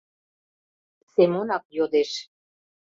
[1.11, 2.11] —Семонак йодеш.